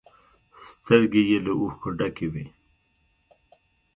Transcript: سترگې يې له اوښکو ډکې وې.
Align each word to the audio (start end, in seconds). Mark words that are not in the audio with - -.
سترگې 0.69 1.21
يې 1.29 1.37
له 1.45 1.51
اوښکو 1.59 1.89
ډکې 1.97 2.27
وې. 2.33 2.45